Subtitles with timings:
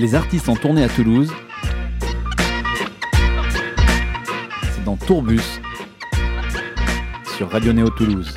[0.00, 1.30] Les artistes en tournée à Toulouse.
[4.72, 5.60] C'est dans Tourbus
[7.36, 8.34] sur Radio Néo Toulouse.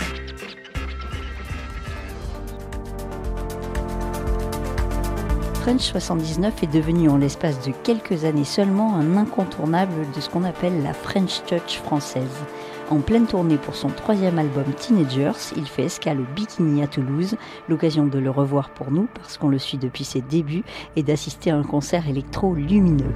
[5.62, 10.44] French 79 est devenu en l'espace de quelques années seulement un incontournable de ce qu'on
[10.44, 12.44] appelle la French Touch française.
[12.90, 17.36] En pleine tournée pour son troisième album Teenagers, il fait escale au Bikini à Toulouse,
[17.70, 20.64] l'occasion de le revoir pour nous parce qu'on le suit depuis ses débuts
[20.96, 23.14] et d'assister à un concert électro lumineux.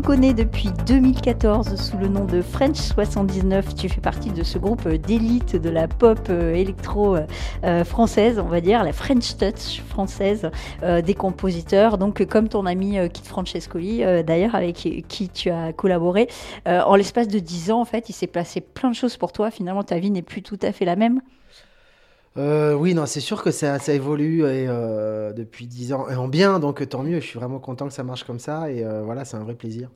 [0.00, 3.74] Te connaît depuis 2014 sous le nom de French 79.
[3.74, 7.26] Tu fais partie de ce groupe d'élite de la pop euh, électro euh,
[7.64, 10.50] euh, française, on va dire, la French Touch française
[10.82, 11.98] des compositeurs.
[11.98, 16.28] Donc comme ton ami Kit Francescoli, d'ailleurs avec qui, tu as collaboré.
[16.66, 19.50] En l'espace de 10 ans, en fait, il s'est passé plein de choses pour toi.
[19.50, 21.20] Finalement, ta vie n'est plus tout à fait la même.
[22.38, 26.14] Euh, oui, non, c'est sûr que ça, ça évolue et, euh, depuis 10 ans, et
[26.14, 27.20] en bien, donc tant mieux.
[27.20, 29.54] Je suis vraiment content que ça marche comme ça et euh, voilà, c'est un vrai
[29.54, 29.90] plaisir.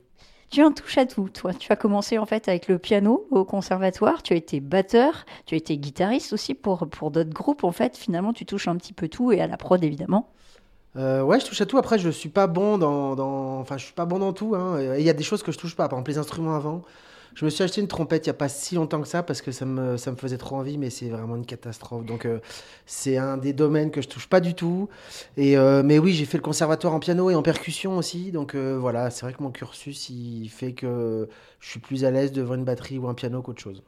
[0.49, 1.53] Tu es un touche à tout, toi.
[1.53, 4.21] Tu as commencé en fait avec le piano au conservatoire.
[4.23, 7.63] Tu as été batteur, tu as été guitariste aussi pour, pour d'autres groupes.
[7.63, 10.29] En fait, finalement, tu touches un petit peu tout et à la prod évidemment.
[10.95, 11.77] Euh, ouais, je touche à tout.
[11.77, 13.59] Après, je suis pas bon dans, dans...
[13.59, 14.53] enfin, je suis pas bon dans tout.
[14.55, 14.79] hein.
[14.97, 15.87] Il y a des choses que je touche pas.
[15.89, 16.81] Par exemple, les instruments avant.
[17.35, 19.41] Je me suis acheté une trompette il y a pas si longtemps que ça parce
[19.41, 22.05] que ça me, ça me faisait trop envie, mais c'est vraiment une catastrophe.
[22.05, 22.39] Donc, euh,
[22.85, 24.87] c'est un des domaines que je touche pas du tout.
[25.37, 28.31] Et euh, mais oui, j'ai fait le conservatoire en piano et en percussion aussi.
[28.31, 31.27] Donc euh, voilà, c'est vrai que mon cursus, il fait que
[31.59, 33.83] je suis plus à l'aise devant une batterie ou un piano qu'autre chose.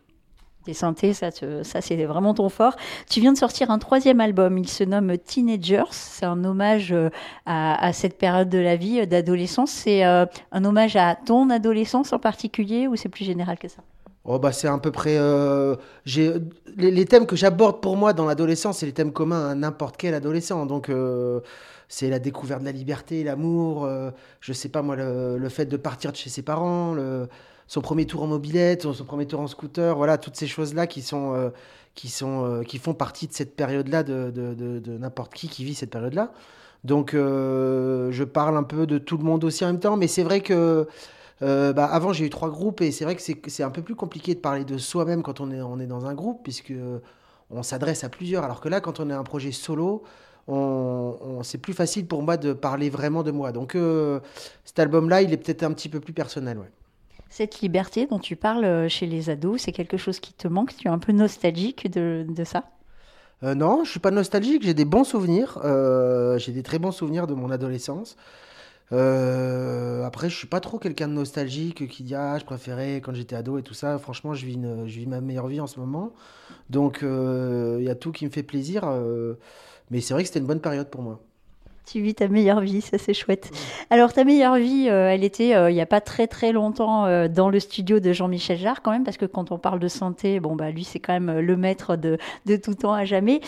[0.66, 2.76] Des synthés, ça, c'est vraiment ton fort.
[3.08, 4.58] Tu viens de sortir un troisième album.
[4.58, 5.92] Il se nomme Teenagers.
[5.92, 7.10] C'est un hommage euh,
[7.46, 9.70] à, cette période de la vie euh, d'adolescence.
[9.70, 13.84] C'est euh, un hommage à ton adolescence en particulier ou c'est plus général que ça?
[14.28, 15.20] Oh bah c'est à peu près
[16.08, 20.16] les, thèmes que j'aborde pour moi dans l'adolescence c'est les thèmes communs à n'importe quel
[20.16, 20.90] adolescent donc
[21.90, 23.88] c'est la découverte de la liberté l'amour
[24.40, 27.30] je sais pas moi le, le fait de partir de chez ses parents le,
[27.68, 30.88] son premier tour en mobilette son, premier tour en scooter voilà toutes ces choses là
[30.88, 31.50] qui sont euh,
[31.94, 35.64] qui sont euh, qui font partie de cette période là de, de, n'importe qui qui
[35.64, 36.32] vit cette période là
[36.84, 40.08] donc euh, je parle un peu de tout le monde aussi en même temps mais
[40.08, 40.88] c'est vrai que
[41.42, 44.34] bah, avant, j'ai eu trois groupes et c'est vrai que c'est un peu plus compliqué
[44.34, 46.74] de parler de soi-même quand on est, on est dans un groupe, puisque
[47.52, 48.44] on s'adresse à plusieurs.
[48.44, 50.04] Alors que là, quand on est un projet solo,
[51.44, 53.52] c'est plus facile pour moi de parler vraiment de moi.
[53.52, 53.78] Donc
[54.64, 56.58] cet album-là, il est peut-être un petit peu plus personnel.
[56.58, 56.72] Ouais.
[57.30, 60.76] Cette liberté dont tu parles euh, chez les ados, c'est quelque chose qui te manque
[60.76, 62.72] Tu es un peu nostalgique de, de ça?
[63.44, 65.60] Euh, non, je suis pas nostalgique, j'ai des bons souvenirs.
[65.64, 68.16] euh, j'ai des très bons souvenirs de mon adolescence.
[68.92, 73.36] Après, je suis pas trop quelqu'un de nostalgique qui dit ah je préférais quand j'étais
[73.36, 73.98] ado et tout ça.
[74.00, 76.14] Franchement, je vis je vis ma meilleure vie en ce moment.
[76.70, 78.86] Donc il y a tout qui me fait plaisir.
[79.92, 81.20] mais c'est vrai que c'était une bonne période pour moi.
[81.86, 83.52] Tu vis ta meilleure vie, ça c'est chouette.
[83.92, 87.06] Alors ta meilleure vie, euh, elle était euh, il n'y a pas très très longtemps
[87.06, 89.88] euh, dans le studio de Jean-Michel Jarre quand même, parce que quand on parle de
[89.88, 93.40] santé, bon bah lui c'est quand même le maître de, de tout temps à jamais.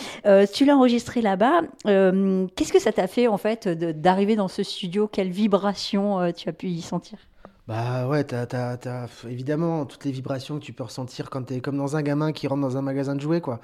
[0.54, 1.62] Tu l'as enregistré là-bas.
[1.84, 5.08] Qu'est-ce que ça t'a fait en fait d'arriver dans ce studio?
[5.08, 7.18] Quelle vibration tu as pu y sentir?
[7.66, 11.60] Bah ouais, t'as, t'as- t'as- évidemment toutes les vibrations que tu peux ressentir quand t'es
[11.60, 13.60] comme dans un gamin qui rentre dans un magasin de jouets, quoi.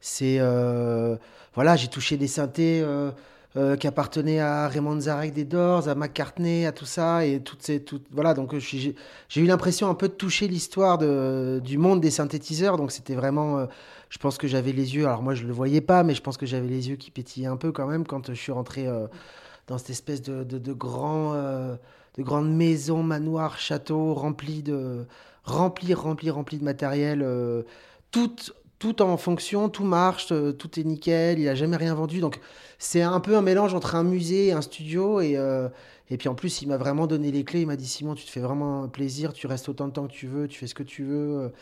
[0.00, 1.16] C'est euh,
[1.54, 3.10] voilà, j'ai touché des synthés euh,
[3.56, 7.62] euh, qui appartenaient à Raymond Zarek des Doors, à McCartney, à tout ça et toutes
[7.62, 8.34] ces toutes voilà.
[8.34, 8.94] Donc euh, j'ai,
[9.36, 12.76] eu l'impression un peu de toucher l'histoire de, du monde des synthétiseurs.
[12.76, 13.66] Donc c'était vraiment, euh,
[14.08, 15.06] je pense que j'avais les yeux.
[15.06, 17.46] Alors moi je le voyais pas, mais je pense que j'avais les yeux qui pétillaient
[17.46, 18.86] un peu quand même quand je suis rentré
[19.66, 25.06] dans cette espèce de, de, de grand de grandes maisons, manoirs, châteaux remplis de
[25.44, 27.62] remplis, remplis, remplis de matériel, euh,
[28.82, 32.18] tout, en fonction, tout marche, euh, tout est nickel, il a jamais rien vendu.
[32.18, 32.40] Donc
[32.78, 35.20] c'est un peu un mélange entre un musée et un studio.
[35.20, 35.68] Et, euh,
[36.10, 37.60] et puis en plus, il m'a vraiment donné les clés.
[37.60, 40.12] Il m'a dit Simon, tu te fais vraiment plaisir, tu restes autant de temps que
[40.12, 41.52] tu veux, tu fais ce que tu veux.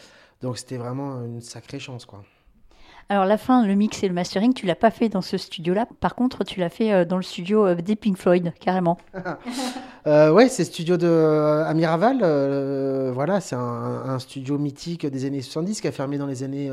[0.41, 2.25] Donc c'était vraiment une sacrée chance, quoi.
[3.11, 5.89] Alors la fin, le mix et le mastering, tu l'as pas fait dans ce studio-là.
[5.99, 8.97] Par contre, tu l'as fait euh, dans le studio euh, des Pink Floyd, carrément.
[10.07, 12.21] Euh, ouais, c'est studio de euh, Amiraval.
[13.13, 16.71] voilà, c'est un, studio mythique des années 70 qui a fermé dans les années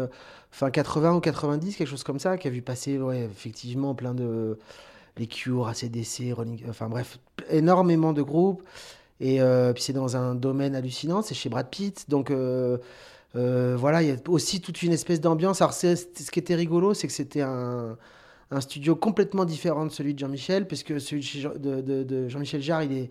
[0.50, 2.98] fin 80 ou 90, quelque chose comme ça, qui a vu passer
[3.30, 4.58] effectivement plein de
[5.18, 7.20] les Cure, ACDC, Rolling, enfin bref,
[7.50, 8.64] énormément de groupes.
[9.20, 9.42] Et
[9.76, 12.10] puis c'est dans un domaine hallucinant, c'est chez Brad Pitt.
[12.10, 12.32] Donc
[13.38, 15.62] euh, voilà, il y a aussi toute une espèce d'ambiance.
[15.62, 15.96] Alors ce
[16.32, 17.98] qui était rigolo, c'est que c'était un,
[18.60, 23.10] studio complètement différent de celui de Jean-Michel, puisque celui de, Jean-Michel Jarre, il est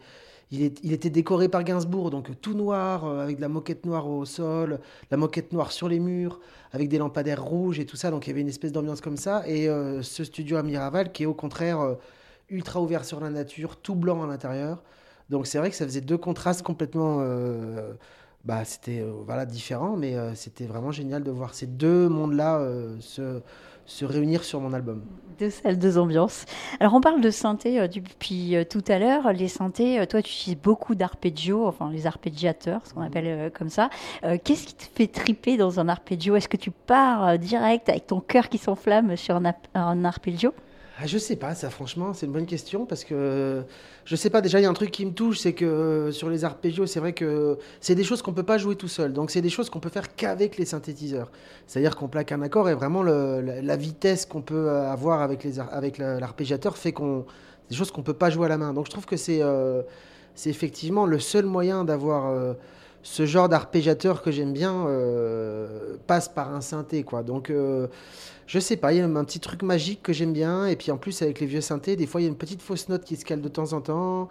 [0.52, 4.24] il, était décoré par Gainsbourg, donc tout noir, euh, avec de la moquette noire au
[4.24, 4.78] sol,
[5.10, 6.38] la moquette noire sur les murs,
[6.70, 8.12] avec des lampadaires rouges et tout ça.
[8.12, 9.42] Donc il y avait une espèce d'ambiance comme ça.
[9.48, 11.96] Et euh, ce studio à Miraval, qui est au contraire
[12.48, 14.84] ultra ouvert sur la nature, tout blanc à l'intérieur.
[15.30, 17.20] Donc c'est vrai que ça faisait deux contrastes complètement.
[18.46, 22.66] Bah, c'était voilà, différent, mais c'était vraiment génial de voir ces deux mondes-là
[23.00, 23.42] se
[23.86, 25.02] se réunir sur mon album.
[25.38, 26.44] Deux salles, deux ambiances.
[26.80, 29.32] Alors on parle de synthé euh, depuis euh, tout à l'heure.
[29.32, 33.06] Les synthés, euh, toi tu utilises beaucoup d'arpeggios, enfin les arpégiateurs, ce qu'on mhm.
[33.06, 33.88] appelle comme ça.
[34.44, 38.20] Qu'est-ce qui te fait triper dans un arpeggio Est-ce que tu pars direct avec ton
[38.20, 40.52] cœur qui s'enflamme sur un, un arpeggio
[40.98, 43.62] ah, je sais pas, ça franchement, c'est une bonne question parce que
[44.06, 44.40] je sais pas.
[44.40, 46.86] Déjà, il y a un truc qui me touche, c'est que euh, sur les arpégios,
[46.86, 49.12] c'est vrai que c'est des choses qu'on peut pas jouer tout seul.
[49.12, 51.30] Donc, c'est des choses qu'on peut faire qu'avec les synthétiseurs.
[51.66, 55.98] C'est-à-dire qu'on plaque un accord et vraiment la, vitesse qu'on peut avoir avec, les, avec
[55.98, 57.26] l'arpégiateur fait qu'on
[57.68, 58.72] des choses qu'on peut pas jouer à la main.
[58.72, 59.82] Donc, je trouve que c'est euh,
[60.36, 62.52] c'est effectivement le seul moyen d'avoir euh,
[63.06, 64.86] ce genre d'arpégiateur que j'aime bien
[66.08, 67.22] passe par un synthé, quoi.
[67.22, 67.52] Donc
[68.46, 70.66] je sais pas, il y a un petit truc magique que j'aime bien.
[70.66, 72.62] Et puis en plus, avec les vieux synthés, des fois, il y a une petite
[72.62, 74.28] fausse note qui se cale de temps en temps.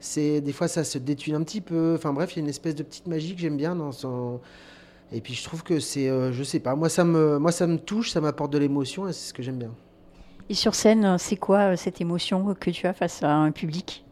[0.00, 1.94] C'est Des fois, ça se détune un petit peu.
[1.96, 4.40] Enfin bref, il y a une espèce de petite magie que j'aime bien dans son.
[5.12, 7.66] Et puis je trouve que c'est, euh, je sais pas, moi ça me, moi ça
[7.66, 9.70] me touche, ça m'apporte de l'émotion et c'est ce que j'aime bien.
[10.48, 14.03] Et sur scène, c'est quoi euh, cette émotion que tu as face à un public?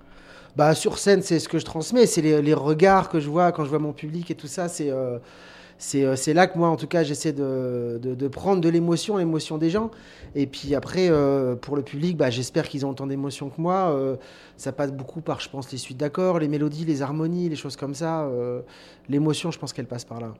[0.54, 3.64] Bah sur scène, c'est ce que je transmets, c'est les, regards que je vois quand
[3.64, 4.68] je vois mon public et tout ça.
[4.68, 5.18] C'est euh,
[5.94, 9.70] euh, là que moi, en tout cas, j'essaie de, de, prendre de l'émotion, l'émotion des
[9.70, 9.90] gens.
[10.34, 13.98] Et puis après, euh, pour le public, bah, j'espère qu'ils ont autant d'émotion que moi.
[14.58, 17.76] Ça passe beaucoup par, je pense, les suites d'accords, les mélodies, les harmonies, les choses
[17.76, 18.28] comme ça.
[19.08, 20.34] l'émotion, je pense qu'elle passe par là.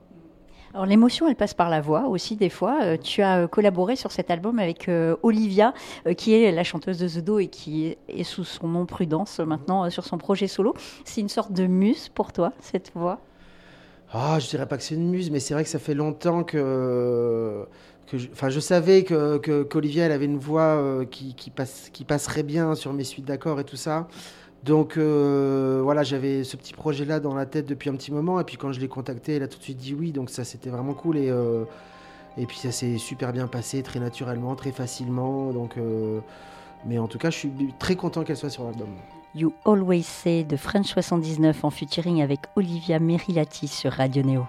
[0.75, 2.97] Alors l'émotion, elle passe par la voix aussi des fois.
[2.97, 4.91] tu as collaboré sur cet album avec
[5.23, 5.75] Olivia,
[6.17, 9.91] qui est la chanteuse de The Do et qui est, sous son nom Prudence maintenant
[9.91, 10.75] sur son projet solo.
[11.05, 13.21] C'est une sorte de muse pour toi, cette voix?
[14.15, 16.45] Ah, je dirais pas que c'est une muse, mais c'est vrai que ça fait longtemps
[16.45, 17.67] que.
[18.13, 22.05] je, enfin, je savais que, qu'Olivia, elle avait une voix euh, qui, qui, passe, qui
[22.05, 24.09] passerait bien sur mes suites d'accords et tout ça.
[24.63, 28.41] Donc euh, voilà, j'avais ce petit projet-là dans la tête depuis un petit moment.
[28.41, 30.13] Et puis quand je l'ai contactée, elle a tout de suite dit oui.
[30.13, 31.17] Donc ça, c'était vraiment cool.
[31.17, 31.65] Et, euh,
[32.37, 35.53] et puis ça s'est super bien passé, très naturellement, très facilement.
[35.53, 35.77] Donc,
[36.87, 38.89] mais en tout cas, je suis très content qu'elle soit sur l'album.
[39.35, 44.47] You Always Say de French 79 en featuring avec Olivia Merilati sur Radio Neo.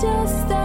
[0.00, 0.57] just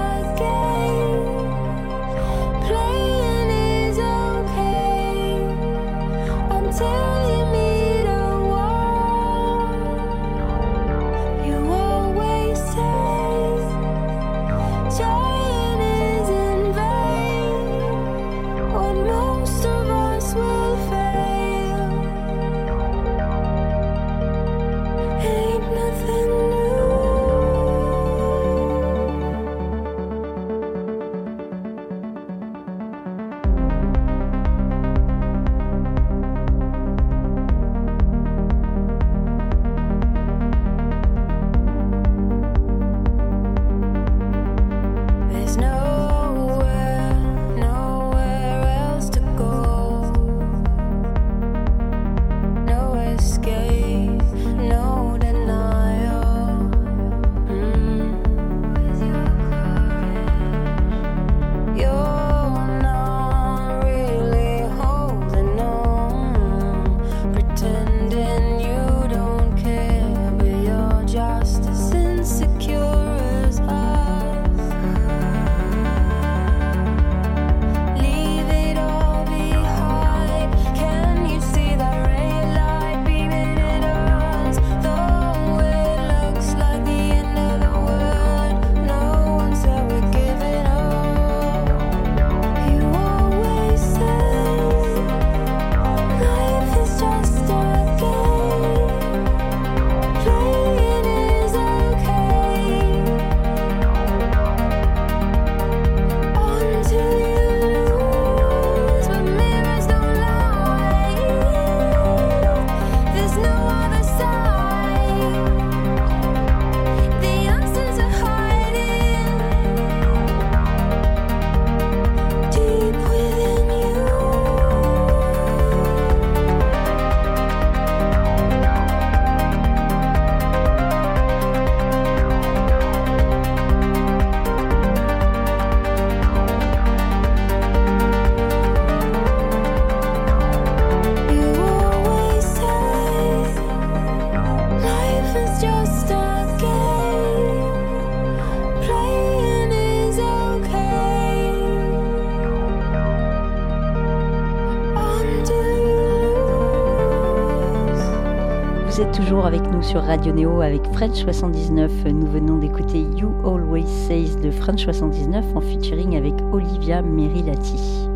[159.14, 162.06] toujours avec nous sur Radio Néo avec French 79.
[162.06, 168.10] Nous venons d'écouter You Always Says de French 79 en featuring avec Olivia Merilati.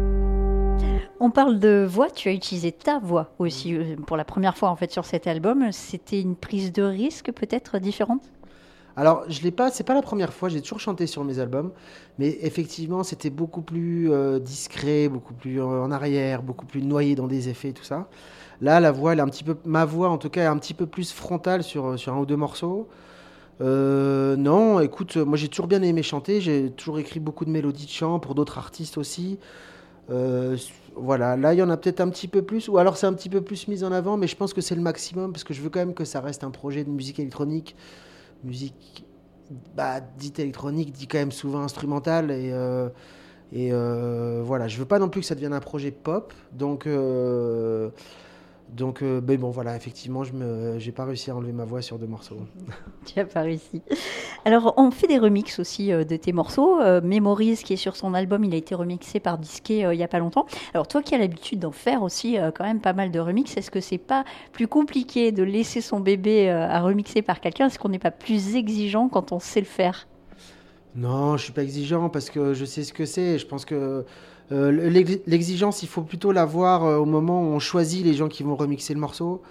[1.19, 4.69] On parle de voix, tu as utilisé ta voix aussi euh, pour la première fois
[4.69, 5.71] en fait sur cet album.
[5.71, 8.23] C'était une prise de risque peut-être différente?
[8.97, 11.71] Alors, je l'ai pas, c'est pas la première fois, j'ai toujours chanté sur mes albums,
[12.17, 17.27] mais effectivement, c'était beaucoup plus euh, discret, beaucoup plus en arrière, beaucoup plus noyé dans
[17.27, 18.09] des effets, tout ça.
[18.59, 20.57] Là, la voix, elle est un petit peu, ma voix en tout cas, est un
[20.57, 22.87] petit peu plus frontale sur, sur un ou deux morceaux.
[23.61, 27.85] Euh, non, écoute, moi j'ai toujours bien aimé chanter, j'ai toujours écrit beaucoup de mélodies
[27.85, 29.39] de chant pour d'autres artistes aussi.
[30.09, 30.57] Euh,
[30.95, 33.13] voilà, là il y en a peut-être un petit peu plus, ou alors c'est un
[33.13, 35.53] petit peu plus mis en avant, mais je pense que c'est le maximum, parce que
[35.53, 37.75] je veux quand même que ça reste un projet de musique électronique
[38.43, 39.05] musique
[39.75, 42.31] bah, dite électronique, dit quand même souvent instrumentale.
[42.31, 42.89] Et, euh,
[43.55, 46.33] euh, voilà, je veux pas non plus que ça devienne un projet pop.
[46.51, 47.89] Donc, euh,
[48.69, 51.97] donc, euh, mais bon, voilà, effectivement, je n'ai pas réussi à enlever ma voix sur
[51.97, 52.37] deux morceaux.
[53.05, 53.81] tu n'as pas réussi.
[54.45, 56.79] Alors, on fait des remixes aussi euh, de tes morceaux.
[56.81, 60.03] Euh, Memories, qui est sur son album, il a été remixé par Disquet il n'y
[60.03, 60.45] a pas longtemps.
[60.73, 63.71] Alors, toi qui as l'habitude d'en faire aussi quand même pas mal de remixes, est-ce
[63.71, 67.67] que c'est pas plus compliqué de laisser son bébé à remixer par quelqu'un?
[67.67, 70.07] Est-ce qu'on n'est pas plus exigeant quand on sait le faire?
[70.97, 73.37] Non, je suis pas exigeant parce que je sais ce que c'est.
[73.37, 74.01] Je pense que euh,
[74.49, 78.43] l'exigence, il faut plutôt la voir euh, au moment où on choisit les gens qui
[78.43, 79.41] vont remixer le morceau.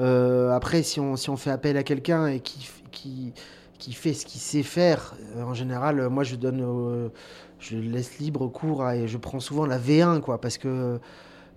[0.00, 3.32] Euh, après, si on, si on fait appel à quelqu'un et qui, qui,
[3.78, 7.10] qui fait ce qu'il sait faire, en général, moi je donne,
[7.58, 10.98] je laisse libre cours et je prends souvent la V1, quoi, parce que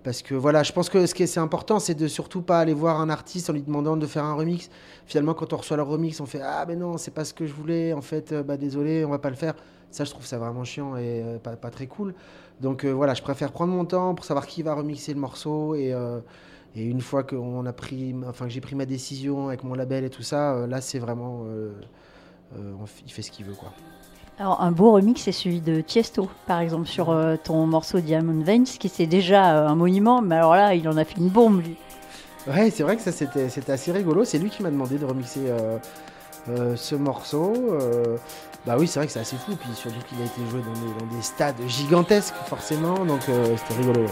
[0.02, 2.74] parce que voilà, je pense que ce qui est important, c'est de surtout pas aller
[2.74, 4.68] voir un artiste en lui demandant de faire un remix.
[5.06, 7.46] Finalement, quand on reçoit le remix, on fait ah mais non, c'est pas ce que
[7.46, 7.92] je voulais.
[7.92, 9.54] En fait, bah désolé, on va pas le faire.
[9.92, 12.14] Ça, je trouve ça vraiment chiant et pas, pas très cool.
[12.62, 15.74] Donc euh, voilà, je préfère prendre mon temps pour savoir qui va remixer le morceau
[15.74, 16.20] et, euh,
[16.76, 20.04] et une fois qu'on a pris, enfin que j'ai pris ma décision avec mon label
[20.04, 21.44] et tout ça, euh, là c'est vraiment,
[22.54, 23.72] il fait ce qu'il veut quoi.
[24.38, 28.64] Alors un beau remix c'est celui de Tiesto par exemple sur ton morceau Diamond Veins
[28.64, 31.76] qui c'est déjà un monument, mais alors là il en a fait une bombe lui.
[32.46, 34.24] Ouais, c'est vrai que ça c'était assez rigolo.
[34.24, 35.52] C'est lui qui m'a demandé de remixer
[36.46, 37.52] ce morceau.
[38.64, 41.06] Bah oui, c'est vrai que c'est assez fou, puis surtout qu'il a été joué dans
[41.06, 44.06] des, stades gigantesques, forcément, donc euh, c'était rigolo.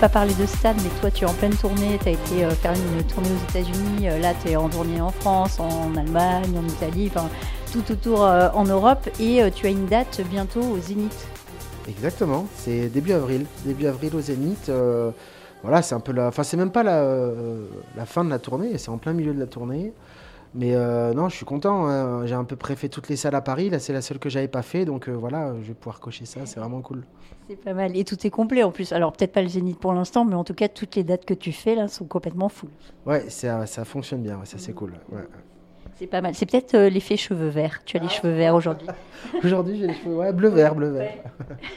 [0.00, 1.98] Pas parler de stade, mais toi, tu es en pleine tournée.
[2.02, 4.08] Tu as été euh, faire une, tournée aux États-Unis.
[4.08, 7.28] Euh, là, tu es en tournée en France, en Allemagne, en Italie, enfin,
[7.70, 9.10] tout autour euh, en Europe.
[9.20, 11.26] Et tu as une date bientôt au Zénith.
[11.86, 13.44] Exactement, c'est début avril.
[13.66, 14.70] Début avril au Zénith.
[15.62, 16.28] voilà, c'est un peu la.
[16.28, 19.46] Enfin, c'est même pas la fin de la tournée, c'est en plein milieu de la
[19.46, 19.92] tournée.
[20.54, 20.74] Mais
[21.14, 21.86] non, je suis content.
[21.86, 22.26] Hein.
[22.26, 23.70] J'ai un peu préfet toutes les salles à Paris.
[23.70, 24.84] Là, c'est la seule que j'avais pas fait.
[24.84, 26.40] Donc voilà, je vais pouvoir cocher ça.
[26.46, 27.04] C'est vraiment cool.
[27.48, 27.96] C'est pas mal.
[27.96, 28.92] Et tout est complet en plus.
[28.92, 31.34] Alors peut-être pas le Zénith pour l'instant, mais en tout cas, toutes les dates que
[31.34, 32.70] tu fais là sont complètement full.
[33.06, 34.40] Ouais, ça, ça fonctionne bien.
[34.44, 34.94] ça, c'est cool.
[36.00, 36.34] C'est pas mal.
[36.34, 37.82] C'est peut-être euh, l'effet cheveux verts.
[37.84, 38.88] Tu as les cheveux verts aujourd'hui.
[39.44, 41.12] aujourd'hui, j'ai les cheveux ouais, bleu-vert, bleu-vert.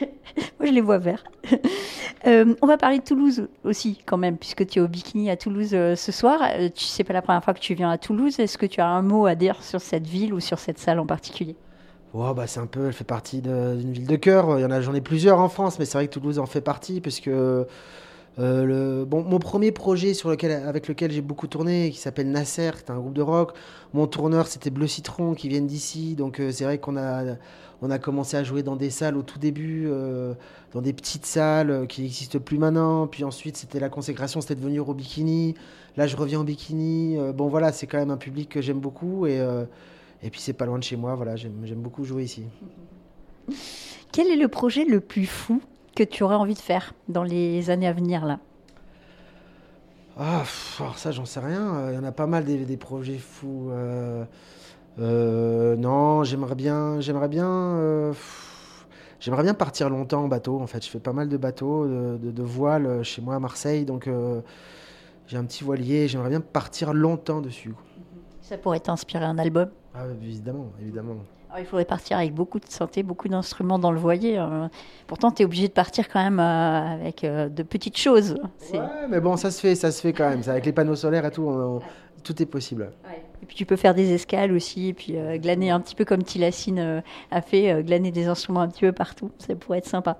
[0.58, 1.24] Moi, je les vois verts.
[2.26, 5.36] Euh, on va parler de Toulouse aussi, quand même, puisque tu es au bikini à
[5.36, 6.40] Toulouse euh, ce soir.
[6.74, 8.40] tu sais pas la première fois que tu viens à Toulouse.
[8.40, 10.98] Est-ce que tu as un mot à dire sur cette ville ou sur cette salle
[11.00, 11.54] en particulier?
[12.14, 14.58] Bah, c'est un peu, elle fait partie d'une ville de cœur.
[14.58, 16.46] Il y en a, j'en ai plusieurs en France, mais c'est vrai que Toulouse en
[16.46, 17.66] fait partie, parce que
[18.38, 22.98] euh, mon premier projet avec lequel j'ai beaucoup tourné, qui s'appelle Nasser, qui est un
[22.98, 23.52] groupe de rock,
[23.92, 26.14] mon tourneur c'était Bleu Citron, qui viennent d'ici.
[26.14, 27.36] Donc euh, c'est vrai qu'on a,
[27.80, 30.34] on a commencé à jouer dans des salles au tout début, euh,
[30.72, 33.06] dans des petites salles qui n'existent plus maintenant.
[33.06, 35.54] Puis ensuite c'était la consécration, c'était de venir au bikini.
[35.96, 37.16] Là je reviens au bikini.
[37.34, 39.40] bon voilà, c'est quand même un public que j'aime beaucoup et
[40.22, 42.44] et puis c'est pas loin de chez moi, voilà, j'aime beaucoup jouer ici.
[44.10, 45.60] Quel est le projet le plus fou
[45.94, 48.38] que tu aurais envie de faire dans les années à venir là?
[50.16, 51.74] Ah, pff, alors ça, j'en sais rien.
[51.76, 53.68] Euh, Il y en a pas mal des, des projets fous.
[53.70, 54.24] euh,
[55.00, 58.12] euh, non, j'aimerais bien, j'aimerais bien, euh,
[59.18, 60.60] j'aimerais bien partir longtemps en bateau.
[60.60, 63.40] En fait, je fais pas mal de bateaux, de, de, de voiles chez moi à
[63.40, 64.08] Marseille, donc
[65.26, 66.06] j'ai un petit voilier.
[66.06, 67.74] J'aimerais bien partir longtemps dessus.
[68.40, 69.70] Ça pourrait t'inspirer un album?
[69.94, 71.16] Ah, évidemment, évidemment.
[71.54, 74.38] Alors, il faudrait partir avec beaucoup de synthé, beaucoup d'instruments dans le voilier.
[74.38, 74.66] euh.
[75.06, 78.34] Pourtant, tu es obligé de partir quand même euh, avec euh, de petites choses.
[78.72, 80.40] Ouais, mais bon, ça se fait, ça se fait quand même.
[80.48, 81.82] Avec les panneaux solaires et tout, on- on-
[82.24, 82.90] tout est possible.
[83.40, 86.04] Et puis tu peux faire des escales aussi, et puis euh, glaner un petit peu
[86.04, 89.30] comme Tilacine euh, a fait, euh, glaner des instruments un petit peu partout.
[89.38, 90.18] Ça pourrait être sympa.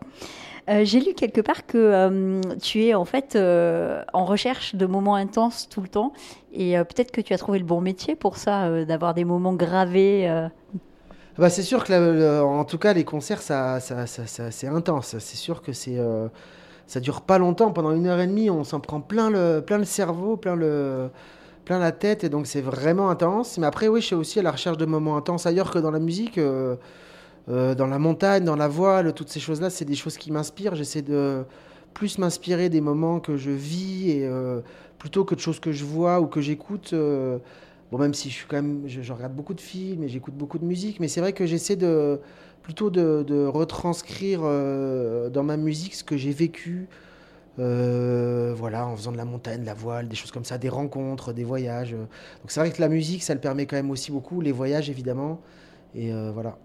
[0.84, 5.80] J'ai lu quelque part que tu es en fait en recherche de moments intenses tout
[5.82, 6.12] le temps,
[6.54, 10.26] et peut-être que tu as trouvé le bon métier pour ça, d'avoir des moments gravés.
[11.38, 15.16] Bah, c'est sûr que cas les concerts ça, c'est intense.
[15.18, 16.28] C'est sûr que c'est euh,
[16.86, 17.72] ça dure pas longtemps.
[17.72, 21.10] Pendant une heure et demie, on s'en prend plein le plein le cerveau, plein le
[21.64, 23.58] plein la tête et donc c'est vraiment intense.
[23.58, 25.90] Mais après oui, je suis aussi à la recherche de moments intenses ailleurs que dans
[25.90, 26.76] la musique, euh,
[27.50, 30.76] euh, dans la montagne, dans la voile, toutes ces choses-là, c'est des choses qui m'inspirent.
[30.76, 31.44] J'essaie de
[31.94, 34.60] plus m'inspirer des moments que je vis euh,
[34.98, 36.94] plutôt que de choses que je vois ou que j'écoute.
[37.98, 41.33] Même si je regarde beaucoup de films et j'écoute beaucoup de musique, mais c'est vrai
[41.33, 41.76] que j'essaie
[42.62, 46.88] plutôt de, retranscrire euh, dans ma musique ce que j'ai vécu,
[47.59, 50.70] euh, voilà, en faisant de la montagne, de la voile, des choses comme ça, des
[50.70, 51.92] rencontres, des voyages.
[51.92, 54.90] Donc c'est vrai que la musique, ça le permet quand même aussi beaucoup, les voyages
[54.90, 55.40] évidemment,
[55.94, 56.59] et euh, voilà.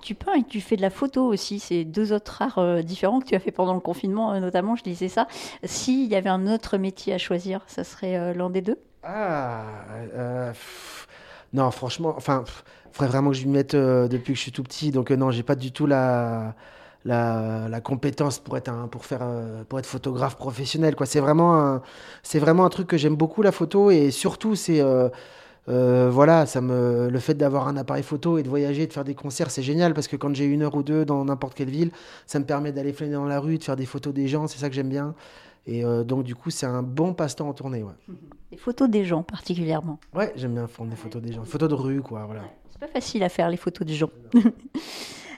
[0.00, 1.58] Tu peins et tu fais de la photo aussi.
[1.58, 4.76] C'est deux autres arts différents que tu as fait pendant le confinement, notamment.
[4.76, 5.26] Je disais ça.
[5.64, 8.78] S'il y avait un autre métier à choisir, ça serait l'un des deux?
[9.02, 9.64] Ah,
[10.14, 11.06] euh, pff,
[11.52, 12.44] non, franchement, enfin,
[12.92, 14.90] faudrait vraiment que je m'y mette euh, depuis que je suis tout petit.
[14.90, 16.54] Donc euh, non, j'ai pas du tout la,
[17.04, 20.96] la, la compétence pour être un, pour faire, euh, pour être photographe professionnel.
[20.96, 21.82] Quoi, c'est vraiment, un,
[22.22, 25.08] c'est vraiment un truc que j'aime beaucoup la photo et surtout c'est, euh,
[25.68, 29.04] euh, voilà, ça me, le fait d'avoir un appareil photo et de voyager, de faire
[29.04, 31.70] des concerts, c'est génial parce que quand j'ai une heure ou deux dans n'importe quelle
[31.70, 31.92] ville,
[32.26, 34.46] ça me permet d'aller flâner dans la rue, de faire des photos des gens.
[34.48, 35.14] C'est ça que j'aime bien.
[35.68, 37.82] Et euh, donc du coup, c'est un bon passe-temps en tournée.
[37.82, 37.92] Ouais.
[38.50, 40.00] Des photos des gens particulièrement.
[40.14, 41.44] Ouais, j'aime bien prendre des photos des gens.
[41.44, 42.42] Photos de rue, quoi, voilà.
[42.70, 44.10] C'est pas facile à faire les photos des gens.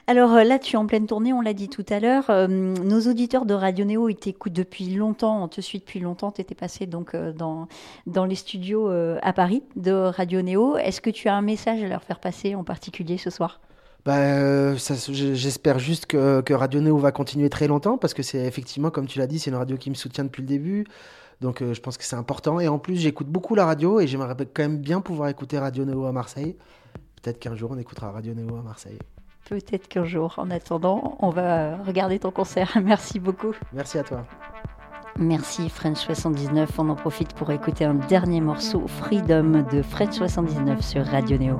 [0.07, 2.29] Alors euh, là, tu es en pleine tournée, on l'a dit tout à l'heure.
[2.29, 6.31] Euh, nos auditeurs de Radio Néo, ils t'écoutent depuis longtemps, on te suit depuis longtemps.
[6.31, 7.67] Tu étais passé donc dans,
[8.07, 10.77] dans les studios euh, à Paris de Radio Néo.
[10.77, 13.59] Est-ce que tu as un message à leur faire passer en particulier ce soir?
[14.03, 18.43] Bah, euh, j'espère juste que, que Radio Néo va continuer très longtemps parce que c'est
[18.45, 20.85] effectivement, comme tu l'as dit, c'est une radio qui me soutient depuis le début.
[21.39, 22.59] Donc euh, je pense que c'est important.
[22.59, 25.85] Et en plus, j'écoute beaucoup la radio et j'aimerais quand même bien pouvoir écouter Radio
[25.85, 26.55] Néo à Marseille.
[27.21, 28.97] Peut-être qu'un jour on écoutera Radio Néo à Marseille.
[29.47, 30.35] Peut-être qu'un jour.
[30.37, 32.77] En attendant, on va regarder ton concert.
[32.83, 33.53] Merci beaucoup.
[33.73, 34.25] Merci à toi.
[35.17, 36.79] Merci French 79.
[36.79, 41.59] On en profite pour écouter un dernier morceau, Freedom de French 79 sur Radio Néo.